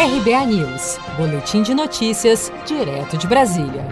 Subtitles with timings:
[0.00, 3.84] RBA News, Boletim de Notícias, direto de Brasília.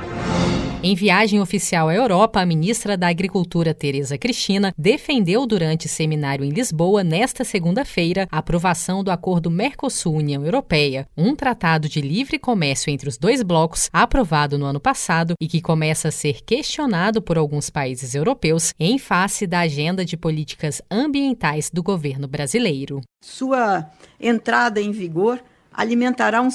[0.80, 6.50] Em viagem oficial à Europa, a ministra da Agricultura, Tereza Cristina, defendeu durante seminário em
[6.50, 13.08] Lisboa, nesta segunda-feira, a aprovação do acordo Mercosul-União Europeia, um tratado de livre comércio entre
[13.08, 17.68] os dois blocos, aprovado no ano passado e que começa a ser questionado por alguns
[17.68, 23.00] países europeus em face da agenda de políticas ambientais do governo brasileiro.
[23.24, 25.42] Sua entrada em vigor
[25.76, 26.48] alimentará um,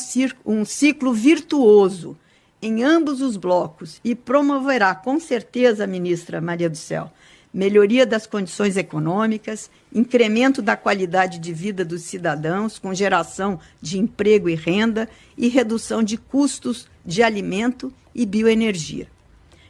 [0.45, 2.17] um ciclo virtuoso
[2.61, 7.11] em ambos os blocos e promoverá, com certeza, ministra Maria do Céu,
[7.53, 14.49] melhoria das condições econômicas, incremento da qualidade de vida dos cidadãos, com geração de emprego
[14.49, 19.07] e renda e redução de custos de alimento e bioenergia.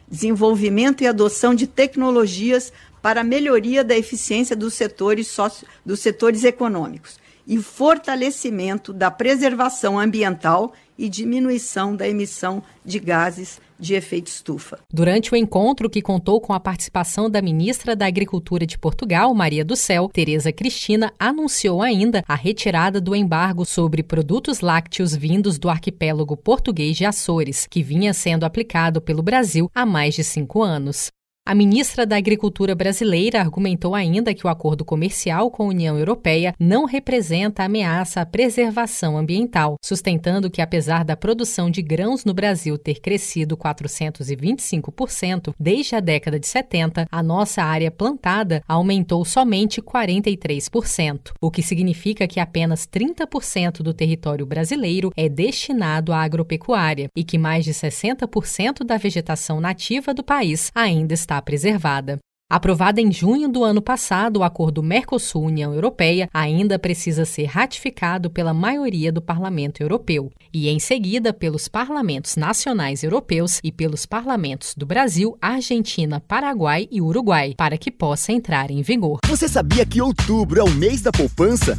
[0.06, 6.44] Desenvolvimento e adoção de tecnologias para a melhoria da eficiência dos setores, socio, dos setores
[6.44, 14.78] econômicos, e fortalecimento da preservação ambiental e diminuição da emissão de gases de efeito estufa.
[14.92, 19.64] Durante o encontro, que contou com a participação da ministra da Agricultura de Portugal, Maria
[19.64, 25.68] do Céu, Tereza Cristina, anunciou ainda a retirada do embargo sobre produtos lácteos vindos do
[25.68, 31.10] arquipélago português de Açores, que vinha sendo aplicado pelo Brasil há mais de cinco anos.
[31.44, 36.54] A ministra da Agricultura brasileira argumentou ainda que o acordo comercial com a União Europeia
[36.56, 42.78] não representa ameaça à preservação ambiental, sustentando que, apesar da produção de grãos no Brasil
[42.78, 51.32] ter crescido 425% desde a década de 70, a nossa área plantada aumentou somente 43%,
[51.40, 57.36] o que significa que apenas 30% do território brasileiro é destinado à agropecuária e que
[57.36, 62.18] mais de 60% da vegetação nativa do país ainda está está preservada.
[62.50, 68.52] Aprovada em junho do ano passado, o acordo Mercosul-União Europeia ainda precisa ser ratificado pela
[68.52, 74.84] maioria do Parlamento Europeu e, em seguida, pelos parlamentos nacionais europeus e pelos parlamentos do
[74.84, 79.20] Brasil, Argentina, Paraguai e Uruguai, para que possa entrar em vigor.
[79.26, 81.78] Você sabia que outubro é o mês da poupança?